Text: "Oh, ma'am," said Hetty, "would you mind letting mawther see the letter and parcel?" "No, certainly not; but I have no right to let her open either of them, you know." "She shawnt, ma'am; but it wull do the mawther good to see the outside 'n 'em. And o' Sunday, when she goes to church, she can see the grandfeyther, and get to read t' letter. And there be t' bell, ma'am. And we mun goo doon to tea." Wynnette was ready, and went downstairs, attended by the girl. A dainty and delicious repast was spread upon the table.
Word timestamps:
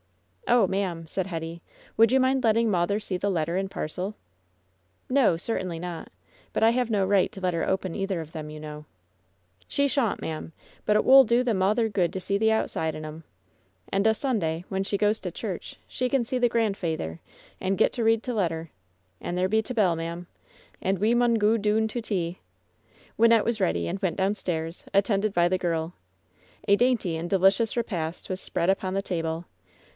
"Oh, 0.47 0.67
ma'am," 0.67 1.05
said 1.07 1.27
Hetty, 1.27 1.61
"would 1.95 2.11
you 2.11 2.19
mind 2.19 2.43
letting 2.43 2.69
mawther 2.69 2.99
see 2.99 3.15
the 3.15 3.29
letter 3.29 3.55
and 3.55 3.69
parcel?" 3.71 4.15
"No, 5.19 5.37
certainly 5.37 5.79
not; 5.79 6.09
but 6.51 6.61
I 6.63 6.71
have 6.71 6.89
no 6.89 7.05
right 7.05 7.31
to 7.31 7.39
let 7.39 7.53
her 7.53 7.65
open 7.65 7.95
either 7.95 8.19
of 8.19 8.33
them, 8.33 8.49
you 8.49 8.59
know." 8.59 8.83
"She 9.67 9.87
shawnt, 9.87 10.19
ma'am; 10.19 10.51
but 10.85 10.97
it 10.97 11.05
wull 11.05 11.23
do 11.23 11.43
the 11.43 11.53
mawther 11.53 11.87
good 11.87 12.11
to 12.13 12.19
see 12.19 12.37
the 12.37 12.51
outside 12.51 12.95
'n 12.95 13.05
'em. 13.05 13.23
And 13.93 14.05
o' 14.07 14.11
Sunday, 14.13 14.65
when 14.67 14.83
she 14.83 14.97
goes 14.97 15.19
to 15.21 15.31
church, 15.31 15.77
she 15.87 16.09
can 16.09 16.23
see 16.25 16.39
the 16.39 16.49
grandfeyther, 16.49 17.19
and 17.61 17.77
get 17.77 17.93
to 17.93 18.03
read 18.03 18.23
t' 18.23 18.33
letter. 18.33 18.71
And 19.21 19.37
there 19.37 19.47
be 19.47 19.61
t' 19.61 19.73
bell, 19.73 19.95
ma'am. 19.95 20.25
And 20.81 20.97
we 20.99 21.13
mun 21.13 21.35
goo 21.35 21.59
doon 21.59 21.87
to 21.89 22.01
tea." 22.01 22.39
Wynnette 23.17 23.45
was 23.45 23.61
ready, 23.61 23.87
and 23.87 23.99
went 24.01 24.17
downstairs, 24.17 24.83
attended 24.93 25.31
by 25.33 25.47
the 25.47 25.59
girl. 25.59 25.93
A 26.67 26.75
dainty 26.75 27.15
and 27.15 27.29
delicious 27.29 27.77
repast 27.77 28.29
was 28.29 28.41
spread 28.41 28.69
upon 28.69 28.95
the 28.95 29.03
table. 29.03 29.45